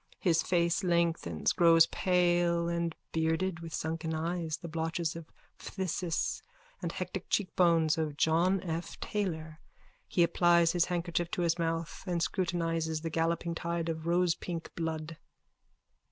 [0.19, 6.41] His face lengthens, grows pale and bearded, with sunken eyes, the blotches of phthisis
[6.81, 8.99] and hectic cheekbones of John F.
[8.99, 9.59] Taylor.
[10.07, 15.17] He applies his handkerchief to his mouth and scrutinises the galloping tide of rosepink blood.)